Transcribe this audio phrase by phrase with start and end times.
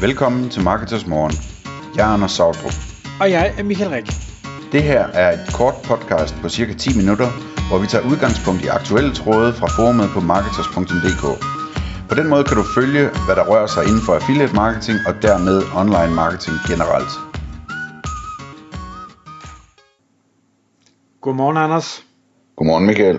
[0.00, 1.32] Velkommen til Marketers Morgen.
[1.96, 2.76] Jeg er Anders Sautrup.
[3.20, 4.06] Og jeg er Michael Rik.
[4.72, 7.28] Det her er et kort podcast på cirka 10 minutter,
[7.68, 11.24] hvor vi tager udgangspunkt i aktuelle tråde fra forumet på marketers.dk.
[12.08, 15.14] På den måde kan du følge, hvad der rører sig inden for affiliate marketing og
[15.22, 17.12] dermed online marketing generelt.
[21.20, 22.04] Godmorgen, Anders.
[22.56, 23.18] Godmorgen Michael.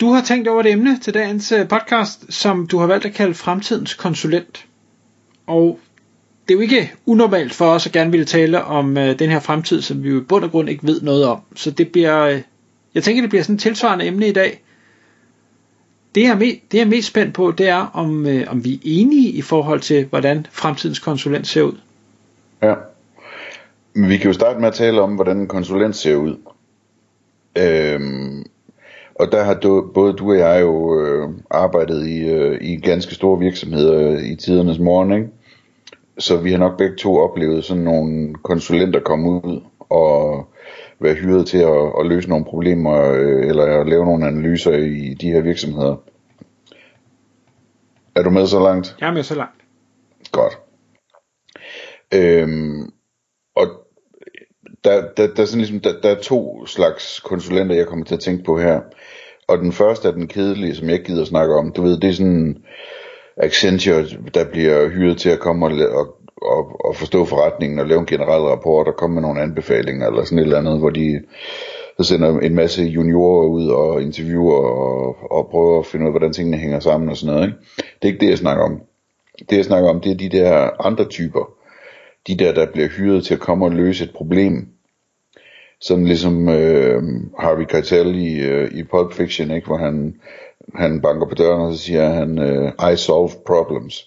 [0.00, 3.14] Du har tænkt over et emne til dagens øh, podcast, som du har valgt at
[3.14, 4.66] kalde fremtidens konsulent.
[5.50, 5.78] Og
[6.48, 9.40] det er jo ikke unormalt for os at gerne ville tale om øh, den her
[9.40, 11.40] fremtid, som vi jo i bund og grund ikke ved noget om.
[11.54, 12.40] Så det bliver, øh,
[12.94, 14.62] jeg tænker, det bliver sådan et tilsvarende emne i dag.
[16.14, 18.64] Det jeg, er me- det jeg er mest spændt på, det er, om, øh, om
[18.64, 21.78] vi er enige i forhold til, hvordan fremtidens konsulent ser ud.
[22.62, 22.74] Ja.
[23.94, 26.36] Men vi kan jo starte med at tale om, hvordan en konsulent ser ud.
[27.58, 28.44] Øhm,
[29.14, 33.14] og der har du, både du og jeg jo øh, arbejdet i, øh, i ganske
[33.14, 35.28] store virksomheder i tidernes morgen, ikke?
[36.20, 40.46] Så vi har nok begge to oplevet sådan nogle konsulenter komme ud og
[41.00, 45.14] være hyret til at, at løse nogle problemer, øh, eller at lave nogle analyser i
[45.14, 45.96] de her virksomheder.
[48.16, 48.96] Er du med så langt?
[49.00, 49.60] Jeg er med så langt.
[50.32, 50.58] Godt.
[52.14, 52.90] Øhm,
[53.56, 53.66] og
[54.84, 58.14] der, der, der, er sådan ligesom, der, der er to slags konsulenter, jeg kommer til
[58.14, 58.80] at tænke på her.
[59.48, 61.72] Og den første er den kedelige, som jeg ikke gider snakke om.
[61.72, 62.64] Du ved, det er sådan
[63.42, 64.04] Accenture,
[64.34, 68.06] der bliver hyret til at komme og, og, og, og forstå forretningen og lave en
[68.06, 71.20] generel rapport og komme med nogle anbefalinger eller sådan et eller andet, hvor de
[71.98, 76.12] så sender en masse juniorer ud og interviewer og, og prøver at finde ud af,
[76.12, 77.46] hvordan tingene hænger sammen og sådan noget.
[77.46, 77.58] Ikke?
[77.78, 78.80] Det er ikke det, jeg snakker om.
[79.50, 81.50] Det, jeg snakker om, det er de der andre typer.
[82.26, 84.68] De der, der bliver hyret til at komme og løse et problem.
[85.80, 87.02] Sådan ligesom øh,
[87.38, 89.66] Harvey Keitel i, øh, i Pulp Fiction, ikke?
[89.66, 90.14] hvor han,
[90.74, 94.06] han banker på døren, og så siger han, øh, I solve problems.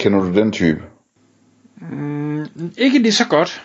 [0.00, 0.82] Kender du den type?
[1.90, 2.46] Mm,
[2.78, 3.62] ikke lige så godt.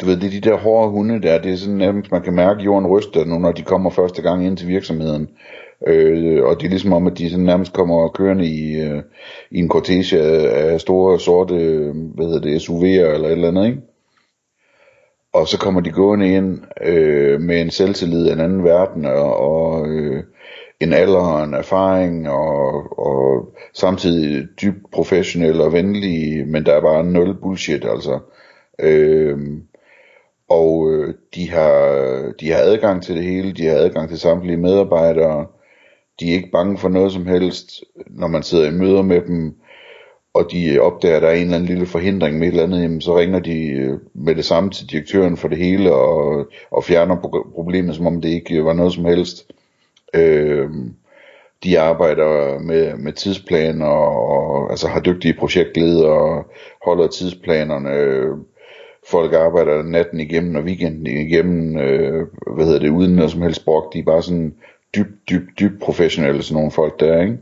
[0.00, 2.34] Du ved, det er de der hårde hunde der, det er sådan nærmest, man kan
[2.34, 5.28] mærke jorden ryster nu, når de kommer første gang ind til virksomheden.
[5.86, 9.02] Øh, og det er ligesom om, at de sådan nærmest kommer kørende i, øh,
[9.50, 11.54] i en cortege af, af store sorte,
[12.14, 13.80] hvad hedder det, SUV'er eller et eller andet, ikke?
[15.32, 19.36] Og så kommer de gående ind øh, med en selvtillid af en anden verden, og,
[19.36, 20.24] og øh,
[20.80, 26.80] en alder og en erfaring, og, og samtidig dybt professionel og venlig, men der er
[26.80, 28.18] bare nul bullshit, altså.
[28.78, 29.38] Øh,
[30.48, 34.56] og øh, de har, de har adgang til det hele, de har adgang til samtlige
[34.56, 35.46] medarbejdere,
[36.20, 37.70] de er ikke bange for noget som helst,
[38.10, 39.59] når man sidder i møder med dem,
[40.34, 42.62] og de øh, opdager, at der er en eller anden lille forhindring med et eller
[42.62, 46.46] andet, jamen, så ringer de øh, med det samme til direktøren for det hele, og,
[46.70, 49.52] og fjerner problemet, som om det ikke øh, var noget som helst.
[50.14, 50.70] Øh,
[51.64, 56.46] de arbejder med, med tidsplaner, og altså har dygtige projektledere, og
[56.84, 57.90] holder tidsplanerne,
[59.06, 63.64] folk arbejder natten igennem og weekenden igennem, øh, hvad hedder det, uden noget som helst
[63.64, 64.54] brok, de er bare sådan
[64.96, 67.38] dybt, dybt, dybt professionelle, sådan nogle folk der, ikke?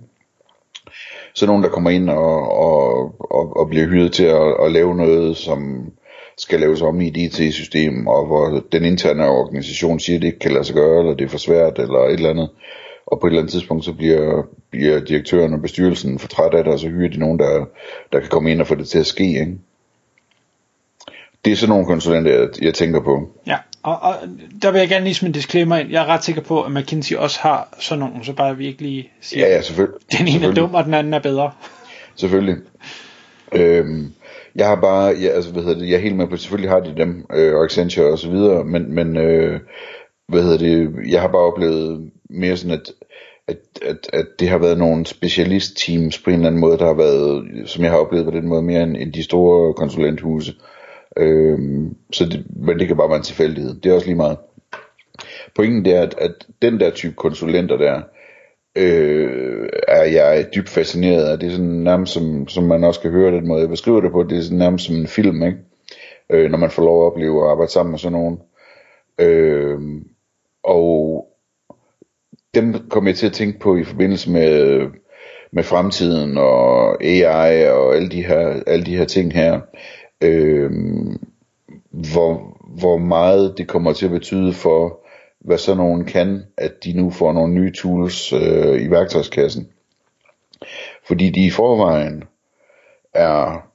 [1.38, 4.94] Så nogen, der kommer ind og, og, og, og bliver hyret til at, at lave
[4.97, 5.91] noget, som
[6.38, 10.38] skal laves om i et IT-system, og hvor den interne organisation siger, at det ikke
[10.38, 12.50] kan lade sig gøre, eller det er for svært, eller et eller andet.
[13.06, 16.65] Og på et eller andet tidspunkt, så bliver, bliver direktøren og bestyrelsen for træt af
[16.65, 17.65] det, og så hyrer de nogen, der,
[18.12, 19.25] der kan komme ind og få det til at ske.
[19.25, 19.59] Ikke?
[21.44, 23.28] Det er sådan nogle konsulenter, jeg, jeg tænker på.
[23.47, 23.56] Ja,
[23.88, 24.15] og, og
[24.62, 25.91] der vil jeg gerne lige smide en disclaimer ind.
[25.91, 28.82] Jeg er ret sikker på, at McKinsey også har sådan nogle, så bare vi ikke
[28.82, 29.99] lige siger, Ja, ja, selvfølgelig.
[30.19, 31.50] den ene er dum, og den anden er bedre.
[32.16, 32.56] Selvfølgelig.
[33.53, 34.12] Øhm,
[34.54, 36.81] jeg har bare, ja, altså, hvad hedder det, jeg er helt med på, selvfølgelig har
[36.81, 39.60] de dem, øh, og Accenture og så videre, men, men øh,
[40.28, 42.93] hvad hedder det, jeg har bare oplevet mere sådan, at,
[43.48, 46.94] at, at, at det har været nogle specialistteams på en eller anden måde, der har
[46.94, 50.54] været, som jeg har oplevet på den måde, mere end, end de store konsulenthuse.
[51.18, 51.58] Øh,
[52.12, 53.80] så det, men det kan bare være en tilfældighed.
[53.80, 54.38] Det er også lige meget.
[55.54, 58.02] Pointen det er, at, at den der type konsulenter der,
[58.76, 61.38] øh, er jeg dybt fascineret af.
[61.38, 64.12] Det er sådan nærmest som, som man også kan høre den måde, jeg beskriver det
[64.12, 65.59] på, det er sådan nærmest som en film, ikke?
[66.30, 68.38] Øh, når man får lov at opleve at arbejde sammen med sådan nogen.
[69.18, 69.78] Øh,
[70.64, 71.26] og
[72.54, 74.80] dem kommer jeg til at tænke på i forbindelse med,
[75.53, 79.60] med fremtiden og AI og alle de her, alle de her ting her.
[80.20, 80.70] Øh,
[81.91, 85.06] hvor, hvor meget det kommer til at betyde for,
[85.41, 89.68] hvad så nogen kan, at de nu får nogle nye tools øh, i værktøjskassen.
[91.06, 92.24] Fordi de i forvejen
[93.15, 93.68] er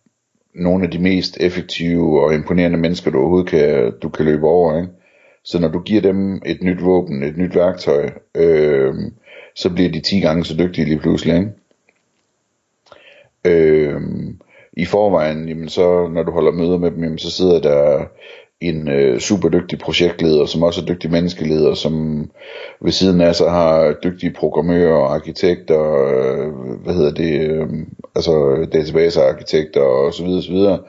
[0.56, 4.78] nogle af de mest effektive og imponerende mennesker, du overhovedet kan, du kan løbe over.
[4.78, 4.94] Ikke?
[5.44, 8.94] Så når du giver dem et nyt våben, et nyt værktøj, øh,
[9.56, 11.36] så bliver de 10 gange så dygtige lige pludselig.
[11.36, 11.52] Ikke?
[13.46, 14.02] Øh,
[14.78, 18.06] i forvejen, jamen så når du holder møder med dem, jamen så sidder der
[18.62, 22.26] en øh, super dygtig projektleder, som også er dygtig menneskeleder, som
[22.82, 26.54] ved siden af sig har dygtige programmører og arkitekter, øh,
[26.84, 27.68] hvad hedder det, øh,
[28.16, 30.80] altså databasearkitekter og så videre, så videre.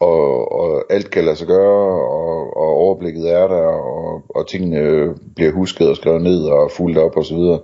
[0.00, 5.14] Og, og alt kan lade sig gøre, og, og overblikket er der, og, og tingene
[5.36, 7.60] bliver husket og skrevet ned og fuldt op og så videre.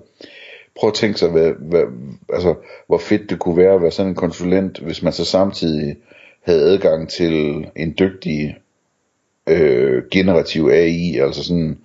[0.76, 1.82] Prøv at tænke sig, hvad, hvad,
[2.32, 2.55] altså,
[2.87, 5.97] hvor fedt det kunne være at være sådan en konsulent, hvis man så samtidig
[6.43, 8.56] havde adgang til en dygtig
[9.49, 11.79] øh, generativ AI, altså sådan,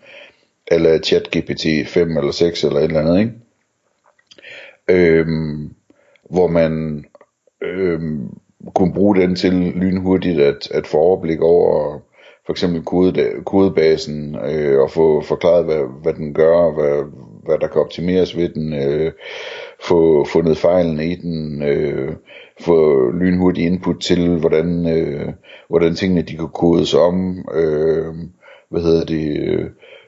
[0.68, 3.34] eller chat GPT 5 eller 6 eller et eller andet, ikke?
[4.90, 5.74] Øhm,
[6.30, 7.06] hvor man
[7.62, 8.30] øhm,
[8.76, 12.00] kunne bruge den til lynhurtigt at, at få overblik over
[12.46, 17.04] for eksempel kode, kodebasen øh, og få forklaret, hvad, hvad den gør, hvad,
[17.50, 19.12] hvad der kan optimeres ved den, øh,
[19.82, 22.16] få fundet fejlen i den, øh,
[22.60, 25.34] få lynhurtig input til, hvordan, øh,
[25.70, 28.14] hvordan tingene de kan kodes om, øh,
[28.70, 29.66] hvad hedder det, øh,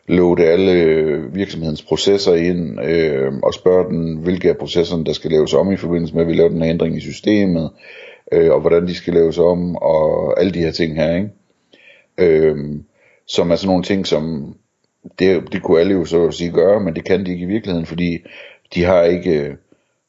[0.08, 0.74] loade alle
[1.34, 5.78] virksomhedens processer ind, øh, og spørge den, hvilke af processerne, der skal laves om i
[5.78, 7.70] forbindelse med, at vi laver den her ændring i systemet,
[8.32, 11.30] øh, og hvordan de skal laves om, og alle de her ting her, ikke?
[12.18, 12.58] Øh,
[13.28, 14.56] som er sådan nogle ting, som
[15.20, 17.48] det, det kunne alle jo så at sige gøre, men det kan de ikke i
[17.48, 18.18] virkeligheden, fordi
[18.74, 19.56] de har ikke, øh,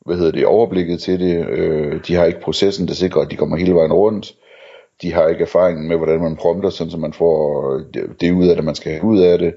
[0.06, 3.36] hvad hedder det, overblikket til det, øh, de har ikke processen, der sikrer, at de
[3.36, 4.34] kommer hele vejen rundt,
[5.02, 8.46] de har ikke erfaringen med, hvordan man prompter, sådan så man får øh, det ud
[8.46, 9.54] af det, man skal have ud af det,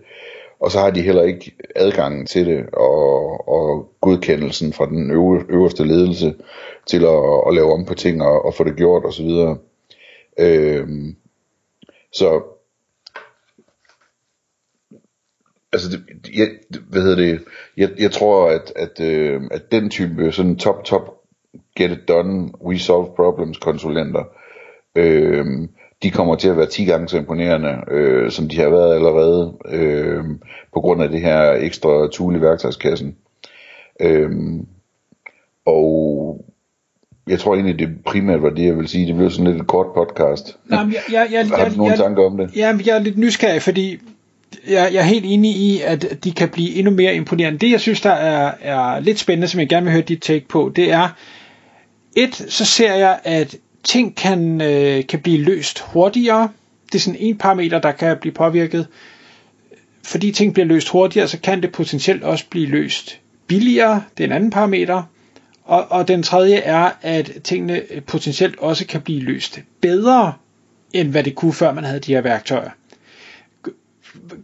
[0.59, 5.11] og så har de heller ikke adgangen til det, og, og godkendelsen fra den
[5.49, 6.35] øverste ledelse
[6.87, 9.29] til at, at lave om på ting og, og få det gjort osv.
[10.39, 10.87] Øh,
[12.11, 12.41] så
[15.75, 16.04] altså det,
[16.38, 16.48] jeg,
[16.89, 17.39] hvad hedder det,
[17.77, 21.16] jeg, jeg tror at, at, øh, at den type sådan top top
[21.77, 24.24] get it done, we solve problems konsulenter,
[24.95, 25.45] øh,
[26.04, 29.54] de kommer til at være 10 gange så imponerende, øh, som de har været allerede,
[29.69, 30.24] øh,
[30.74, 33.16] på grund af det her ekstra tool i værktøjskassen.
[34.00, 34.31] Øh,
[35.66, 36.45] og
[37.28, 39.07] jeg tror egentlig, det primært var det, jeg vil sige.
[39.07, 40.57] Det blev sådan lidt et kort podcast.
[40.71, 42.51] Jamen, jeg, jeg, jeg, har du nogle jeg, tanker om det?
[42.56, 44.00] Ja, jeg er lidt nysgerrig, fordi
[44.68, 47.59] jeg, jeg er helt enig i, at de kan blive endnu mere imponerende.
[47.59, 50.47] Det, jeg synes, der er, er lidt spændende, som jeg gerne vil høre dit take
[50.47, 51.09] på, det er,
[52.15, 56.50] et, så ser jeg, at ting kan, øh, kan blive løst hurtigere.
[56.86, 58.88] Det er sådan en parameter, der kan blive påvirket.
[60.03, 64.03] Fordi ting bliver løst hurtigere, så kan det potentielt også blive løst billigere.
[64.18, 65.03] Det er en anden parameter.
[65.63, 70.33] Og, og den tredje er, at tingene potentielt også kan blive løst bedre,
[70.94, 72.69] end hvad det kunne, før man havde de her værktøjer.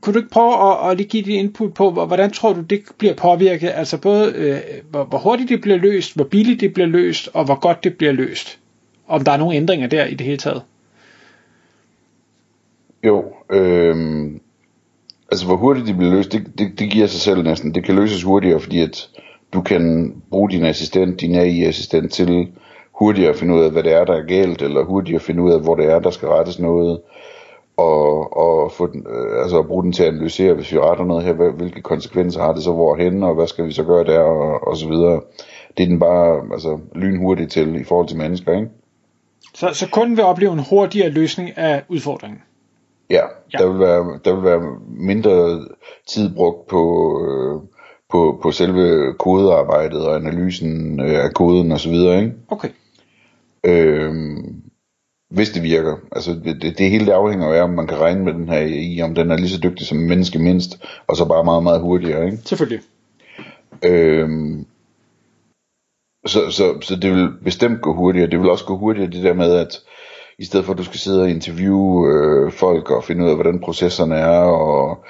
[0.01, 2.81] Kunne du ikke prøve at, at lige give dit input på, hvordan tror du, det
[2.97, 3.71] bliver påvirket?
[3.75, 4.57] Altså både, øh,
[4.89, 7.97] hvor, hvor hurtigt det bliver løst, hvor billigt det bliver løst, og hvor godt det
[7.97, 8.59] bliver løst?
[9.07, 10.61] Om der er nogle ændringer der i det hele taget?
[13.03, 13.95] Jo, øh,
[15.31, 17.75] altså hvor hurtigt det bliver løst, det, det, det giver sig selv næsten.
[17.75, 19.09] Det kan løses hurtigere, fordi at
[19.53, 22.47] du kan bruge din assistent, din AI-assistent til
[22.91, 25.43] hurtigere at finde ud af, hvad det er, der er galt, eller hurtigere at finde
[25.43, 26.99] ud af, hvor det er, der skal rettes noget,
[27.77, 31.23] og, og få den, øh, altså bruge den til at analysere, hvis vi retter noget
[31.23, 34.67] her, hvilke konsekvenser har det så hvorhen, og hvad skal vi så gøre der, og,
[34.67, 35.21] og så videre.
[35.77, 38.69] Det er den bare altså, lynhurtigt til i forhold til mennesker, ikke?
[39.53, 42.41] Så, så kunden vil opleve en hurtigere løsning af udfordringen?
[43.09, 43.57] Ja, ja.
[43.57, 45.61] Der, vil være, der vil være mindre
[46.07, 46.81] tid brugt på,
[47.25, 47.61] øh,
[48.11, 51.93] på, på selve kodearbejdet og analysen øh, af koden osv.
[51.93, 52.33] Ikke?
[52.49, 52.69] Okay.
[53.63, 54.61] Øhm,
[55.31, 55.95] hvis det virker.
[56.11, 59.01] Altså det, det, hele det afhænger af, om man kan regne med den her i,
[59.01, 62.25] om den er lige så dygtig som menneske mindst, og så bare meget, meget hurtigere.
[62.25, 62.37] Ikke?
[62.45, 62.81] Selvfølgelig.
[63.85, 64.65] Øhm,
[66.25, 68.29] så, så, så det vil bestemt gå hurtigere.
[68.29, 69.79] Det vil også gå hurtigere det der med, at
[70.39, 73.35] i stedet for at du skal sidde og interviewe øh, folk og finde ud af,
[73.35, 75.03] hvordan processerne er, og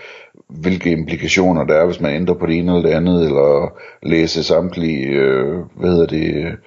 [0.49, 3.73] hvilke implikationer der er, hvis man ændrer på det ene eller det andet, eller
[4.03, 6.57] læse samtlige, øh, hvad hedder det,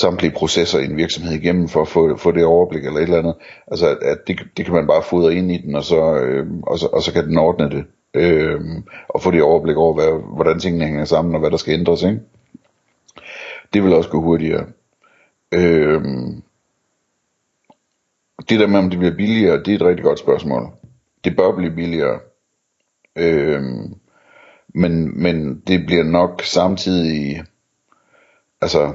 [0.00, 3.18] samtlige processer i en virksomhed igennem for at få, få det overblik eller et eller
[3.18, 3.34] andet.
[3.66, 6.78] Altså at det, det kan man bare fodre ind i den, og så, øh, og
[6.78, 7.84] så, og så kan den ordne det.
[8.14, 8.60] Øh,
[9.08, 12.02] og få det overblik over, hvad, hvordan tingene hænger sammen, og hvad der skal ændres.
[12.02, 12.20] Ikke?
[13.72, 14.66] Det vil også gå hurtigere.
[15.54, 16.02] Øh,
[18.48, 20.68] det der med, om det bliver billigere, det er et rigtig godt spørgsmål.
[21.24, 22.20] Det bør blive billigere.
[23.16, 23.62] Øh,
[24.68, 27.44] men, men det bliver nok samtidig,
[28.60, 28.92] altså,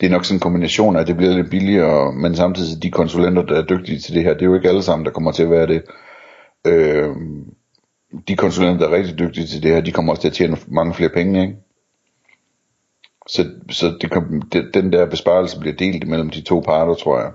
[0.00, 2.90] det er nok sådan en kombination af, at det bliver lidt billigere, men samtidig de
[2.90, 5.32] konsulenter, der er dygtige til det her, det er jo ikke alle sammen, der kommer
[5.32, 5.82] til at være det.
[6.66, 7.08] Øh,
[8.28, 10.56] de konsulenter, der er rigtig dygtige til det her, de kommer også til at tjene
[10.68, 11.56] mange flere penge, ikke?
[13.28, 13.94] Så, så
[14.52, 17.30] det, den der besparelse bliver delt mellem de to parter, tror jeg.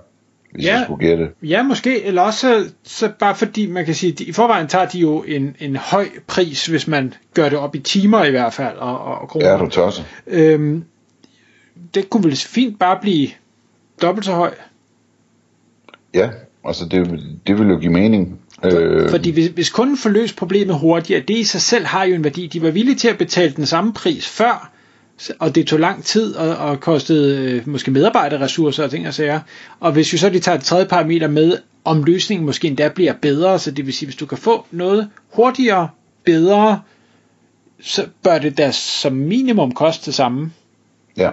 [0.54, 0.74] Hvis Ja.
[0.74, 1.30] jeg skulle gætte.
[1.44, 5.00] Ja, måske, eller også så, bare fordi man kan sige, de, i forvejen tager de
[5.00, 8.78] jo en, en høj pris, hvis man gør det op i timer i hvert fald,
[8.78, 9.50] og, og, og kroner.
[9.50, 10.04] Ja, du tosser.
[10.28, 10.84] Øhm,
[11.94, 13.30] det kunne vel fint bare blive
[14.02, 14.54] dobbelt så høj.
[16.14, 16.30] Ja,
[16.66, 18.40] altså det, det vil jo give mening.
[18.64, 22.16] Øh, Fordi hvis, hvis kunden får løst problemet hurtigere, det i sig selv har jo
[22.16, 22.48] en værdi.
[22.48, 24.72] De var villige til at betale den samme pris før,
[25.40, 29.40] og det tog lang tid og, og kostede øh, måske medarbejderressourcer og ting og sager.
[29.80, 33.14] Og hvis vi så de tager et tredje parameter med, om løsningen måske endda bliver
[33.22, 35.90] bedre, så det vil sige, hvis du kan få noget hurtigere,
[36.26, 36.82] bedre,
[37.82, 40.52] så bør det da som minimum koste det samme.
[41.18, 41.30] Ja.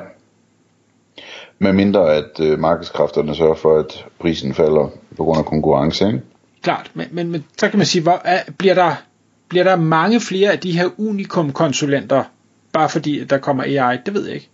[1.63, 6.21] Med mindre at øh, markedskræfterne sørger for, at prisen falder på grund af konkurrence, ikke?
[6.63, 9.03] Klart, men, men, men så kan man sige, hvor, er, bliver, der,
[9.49, 12.25] bliver der mange flere af de her unikum-konsulenter,
[12.73, 13.99] bare fordi der kommer AI?
[14.07, 14.49] Det ved jeg ikke.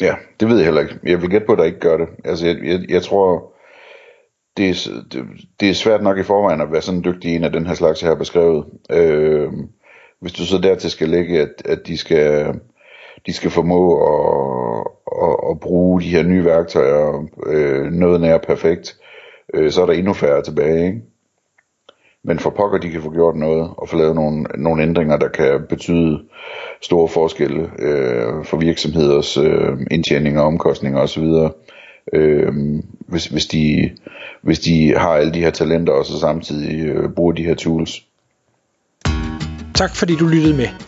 [0.00, 0.98] Ja, det ved jeg heller ikke.
[1.02, 2.08] Jeg vil gætte på, at der ikke gør det.
[2.24, 3.52] Altså, jeg, jeg, jeg tror,
[4.56, 5.24] det er, det,
[5.60, 8.02] det er svært nok i forvejen at være sådan dygtig en af den her slags,
[8.02, 8.64] jeg har beskrevet.
[8.90, 9.48] Øh,
[10.20, 12.54] hvis du så dertil skal lægge, at, at de skal
[13.26, 14.67] de skal formå at,
[15.22, 18.96] at, at bruge de her nye værktøjer øh, noget nær perfekt,
[19.54, 21.02] øh, så er der endnu færre tilbage, ikke?
[22.24, 25.28] Men for pokker, de kan få gjort noget, og få lavet nogle, nogle ændringer, der
[25.28, 26.20] kan betyde
[26.82, 31.24] store forskelle øh, for virksomheders øh, indtjening og omkostninger osv.
[32.12, 32.52] Øh,
[32.98, 33.90] hvis, hvis, de,
[34.42, 38.04] hvis de har alle de her talenter, og så samtidig øh, bruger de her tools.
[39.74, 40.87] Tak fordi du lyttede med.